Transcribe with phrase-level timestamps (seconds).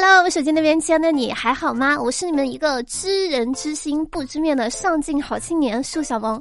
[0.00, 2.00] Hello，手机那边亲爱的你还好吗？
[2.00, 6.40] 我是你们一个知人知心不知面的上进好青年树小萌。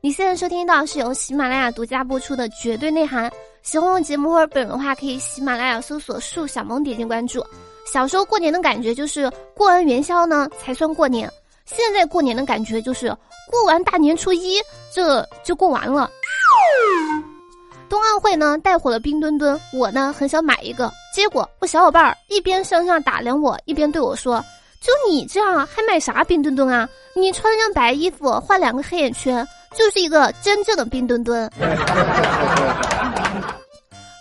[0.00, 3.28] 你现在收听到是由喜马拉雅独家播出的《绝对内涵》。
[3.62, 7.44] 喜欢我节目或者本人的话，可以喜马拉雅搜索树小萌点击关注。
[7.92, 11.30] 小时候过年的感觉就是过完元宵呢才算过年，
[11.66, 13.14] 现在过年的感觉就是
[13.50, 14.56] 过完大年初一
[14.90, 16.10] 这就过完了。
[18.26, 24.44] 冬奥会呢带火了冰墩墩，我呢很想买一个，结果我小伙伴儿一边向上打量我，一边对我说
[24.82, 26.88] ：“就你这样还买啥冰墩墩啊？
[27.14, 31.48] 你穿上白衣服，画两个黑眼圈，就是一个真正的冰墩墩。”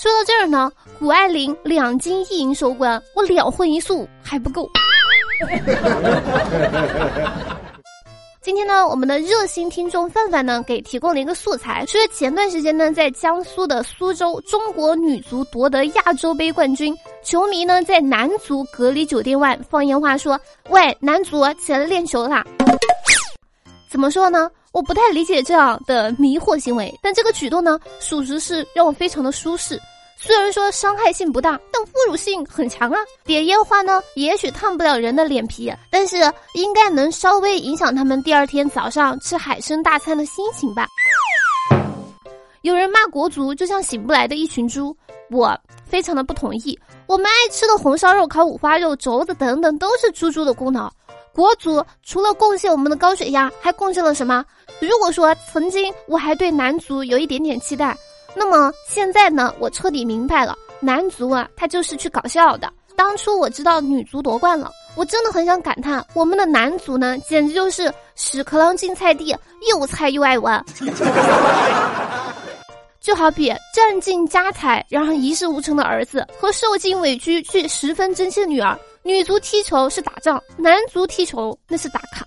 [0.00, 4.66] 说到这儿呢，谷爱凌两金一银收官，我两荤一素还不够。
[8.50, 16.92] 今天呢，我们的热心听众范范呢，给提供了一个素材，说前段时间呢，在江苏的苏州，中国女足夺得亚洲杯冠军，
[17.22, 20.36] 球迷呢在男足隔离酒店外放烟花，说
[20.68, 22.44] ：“喂，男足起来练球啦！”
[23.88, 24.50] 怎么说呢？
[24.72, 29.80] 我不太理解这样的迷惑行为，但这个举动呢，属实是让我非常的舒适。
[30.22, 32.98] 虽然说伤害性不大，但侮辱性很强啊！
[33.24, 36.16] 点烟花呢，也许烫不了人的脸皮，但是
[36.54, 40.86] 应该能稍微影响他们第二天早上吃海参大餐的心情吧。
[42.60, 44.94] 有人骂国足就像醒不来的一群猪，
[45.30, 46.78] 我非常的不同意。
[47.06, 50.92] 我们爱吃的红烧肉、烤五花肉、肘子等等，都是猪猪的功劳。
[51.32, 54.44] 国足除了贡献我们的高血压，还贡献了什么？
[54.80, 57.96] 如果说曾经我还对男足有一点点期待。
[58.34, 62.72] 那么现在呢，我彻底明白了，男足啊，他就是去搞笑的。
[62.96, 69.34] 当初我知道女足夺冠了，我真的很想感叹，我们的男足呢，简直就是屎壳郎进菜地，
[69.70, 70.64] 又菜又爱玩。
[73.00, 78.78] 就好比占尽家财然后一事无成的儿子和受尽委屈却十分珍惜的女儿。
[79.02, 82.26] 女足踢球是打仗，男足踢球那是打卡。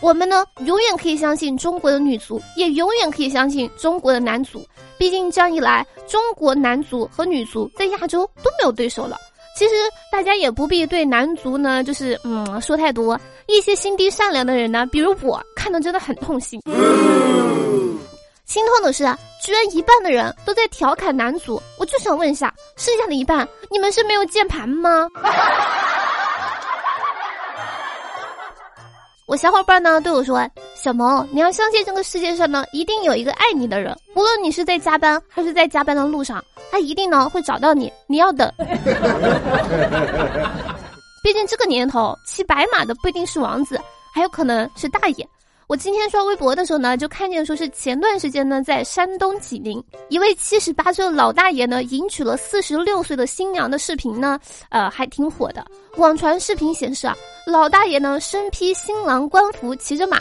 [0.00, 4.64] 我们呢，永远可以相信中国的女足，也永远可以相信中国的男足。
[4.96, 9.16] 毕竟这样一来，中国男足和女足在亚洲都没有对手了。
[9.56, 9.74] 其实
[10.12, 13.18] 大家也不必对男足呢，就是嗯说太多。
[13.46, 16.60] 一些心地善良的人呢，比如我，看的真的很痛心。
[18.44, 19.04] 心痛的是，
[19.44, 21.60] 居然一半的人都在调侃男足。
[21.78, 25.08] 我就想问一下，剩下的一半，你们是没有键盘吗？
[29.28, 30.40] 我小伙伴呢对我说
[30.74, 33.94] ：“小萌，你要相信这个世界上呢，一定有一个爱你的人。
[34.16, 37.92] 无论你是在加班还是在加班的路上，他一定呢会找到你。
[38.06, 38.50] 你要等。
[41.22, 43.78] 毕竟这个年头，骑白马的不一定是王子，
[44.14, 45.28] 还有可能是大爷。”
[45.68, 54.40] 我今天刷微博的时候呢，就看见说是前段时间呢，在山东济宁，一位七十八岁的老大爷呢，迎娶了四十六岁的新娘的视频呢，
[54.70, 55.62] 呃，还挺火的。
[55.98, 57.14] 网传视频显示啊，
[57.46, 60.16] 老大爷呢身披新郎官服，骑着马，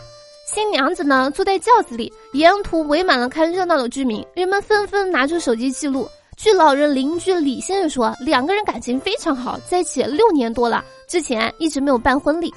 [0.53, 6.09] 新娘子呢坐在轿子里，沿途围满了看热闹的居民，人们纷纷拿出手机记录。
[6.35, 12.53] 据老人邻居李先生说，两个人感情非常好，在一起六年多了，之前一直没有办婚礼。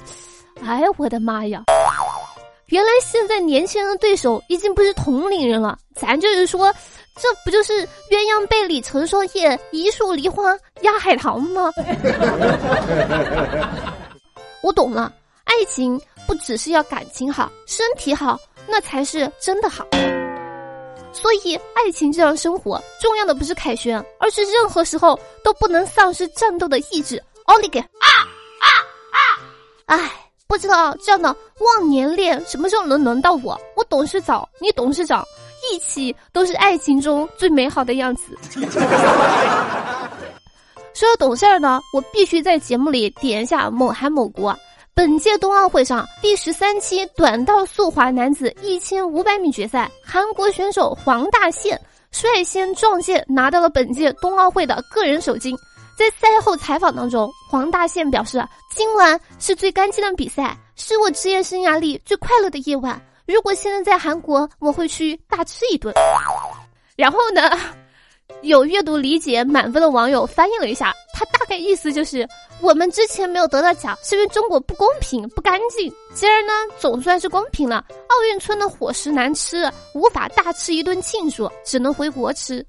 [0.61, 1.63] 哎，我的妈呀！
[2.71, 6.73] 原来现在年轻人的对手已经不是同龄人了，咱就是说，
[7.17, 11.69] 这不就是鸳鸯被里成双夜，一树梨花压海棠吗？
[14.63, 15.11] 我懂了，
[15.43, 19.85] 爱情不只是要感情好，身体好，那才是真的好。
[21.11, 27.21] 所以，爱情这样生活，重要的不是凯旋，而是任何时候都不能丧失战斗的意志。
[27.47, 27.81] 奥利给！
[27.81, 28.07] 啊
[28.61, 28.67] 啊
[29.87, 29.97] 啊！
[29.97, 30.20] 哎。
[30.51, 33.57] 不知道这样的忘年恋什么时候能轮到我？
[33.73, 35.23] 我董事长，你董事长，
[35.71, 38.37] 一起都是爱情中最美好的样子。
[40.93, 44.53] 说到懂事儿呢，我必须在节目里点一下某韩某国。
[44.93, 51.79] 本届冬奥会上第十三期短道速滑男子一千五百米决赛，韩国选手黄大宪
[52.11, 55.57] 率先撞线拿到了本届冬奥会的个人首金。
[56.01, 58.43] 在赛后采访当中，黄大宪表示
[58.73, 62.99] ：“今晚是最干净的比赛，是我职业生涯里最快乐的夜晚。
[63.27, 65.93] 如果现在在韩国，我会去大吃一顿。”
[66.97, 67.51] 然后呢，
[68.41, 72.27] 有阅读理解满分的网友翻译了一下，他大概意思就是：
[72.61, 75.93] 我们之前没有得到奖，是因为中国不公平、不干净。
[76.15, 77.85] 今儿呢，总算是公平了。
[78.07, 82.65] 奥运村的伙食难吃，无法大吃一顿庆祝，只能回国吃。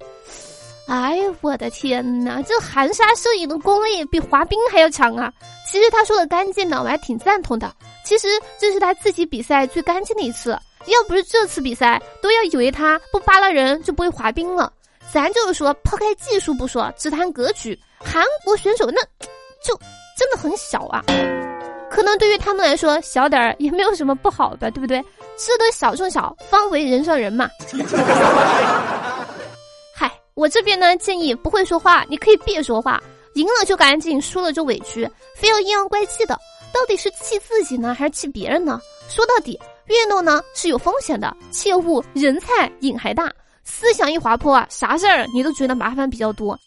[0.89, 2.43] 哎呀，我的天哪！
[2.43, 5.33] 这含沙射影的功力比滑冰还要强啊！
[5.67, 7.73] 其实他说的干净呢，我还挺赞同的。
[8.05, 10.51] 其实这是他自己比赛最干净的一次，
[10.87, 14.71] 要不是这次比赛，都要以为他不扒拉人就不会滑冰了。
[15.13, 19.01] 咱就是说，抛开技术不说，只谈格局，韩国选手那
[19.65, 19.79] 就
[20.19, 21.03] 真的很小啊。
[21.91, 25.01] 可能对于他们来说，小点儿也没有什么不好的，对不对？
[25.39, 27.49] 吃得小中小，方为人上人嘛。
[30.35, 33.03] 我这边呢建议，不会说话你可以别说话，
[33.35, 35.07] 赢了就赶紧，输了就委屈，
[35.37, 36.35] 非要阴阳怪气的，
[36.73, 38.81] 到底是气自己呢，还是气别人呢？
[39.11, 43.31] 说到底，运动呢是有风险的，切勿人菜瘾还大，
[43.63, 46.59] 思想一滑坡啊，啥事儿你都觉得麻烦比较多。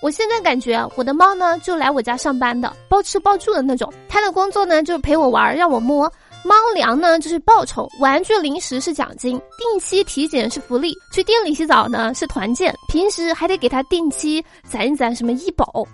[0.00, 6.12] 我现在感觉我的猫呢就来我家上班的，包吃包住的那种，它的工作呢就是陪我玩，让我摸。
[6.44, 15.86] 猫粮呢就是报酬，玩具零食是奖金，定期体检是福利，去店里洗澡呢是团建，平时还得给它定期攒一攒什么医保。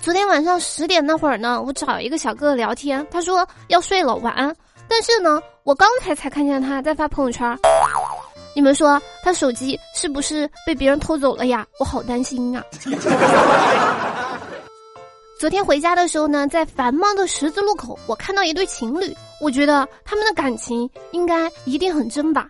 [0.00, 4.54] 昨天晚上十点那会儿呢，我找一个小哥哥聊天，他说要睡了，晚安。
[4.86, 7.58] 但是呢，我刚才才看见他在发朋友圈，
[8.54, 11.66] 你们说他手机是不是被别人偷走了呀？
[11.80, 12.62] 我好担心啊。
[15.44, 22.48] 昨天回家的时候呢，在繁忙的十字路口，我看到一对情侣，我觉得他们的感情应该一定很真吧，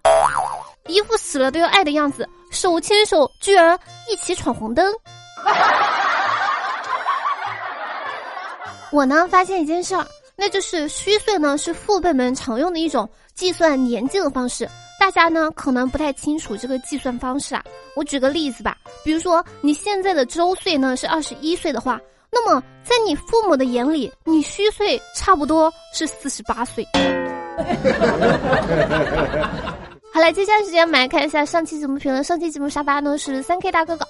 [0.86, 3.76] 一副死了都要爱的样子，手牵手居然
[4.08, 4.94] 一起闯红灯。
[8.92, 10.06] 我呢发现一件事儿，
[10.36, 14.70] 那就是虚岁呢是父辈们常用的一种计算年纪的方式，
[15.00, 17.64] 大家呢可能不太清楚这个计算方式啊。
[17.96, 22.00] 我举个例子吧，比如说你现在的周岁呢是二十一岁的话。
[22.34, 26.84] 那么，在你父母的眼里，你虚岁差不多是四十八岁。
[30.12, 32.24] 好了，接下来时间我们来看一下上期节目评论。
[32.24, 34.04] 上期节目沙发呢是三 K 大哥哥。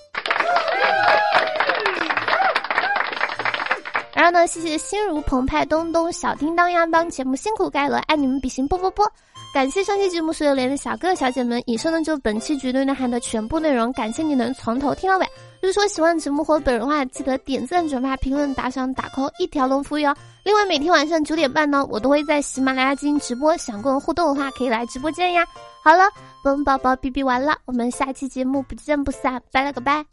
[4.15, 9.06] 然后呢，谢谢心如澎湃东东小叮当呀，帮节目辛苦盖了，爱你们比心啵啵啵。
[9.53, 13.93] 感谢上期节目所有连的小哥哥小姐们，以上呢就本期绝对内涵的全部内容。
[13.93, 15.27] 感谢你能从头听到尾。
[15.64, 20.14] 如果说喜欢节目或本人的话，记得点赞、转发、评论、打赏、打 call，一条龙服务哟。
[20.44, 25.43] 另外，每天晚上九点半呢，我都会在喜马拉雅进行直播，想跟我互动的话，可以来直播间呀。
[25.82, 26.05] 好了，
[26.44, 30.05] 本宝宝哔哔完了，我们下期节目不见不散，拜了个拜。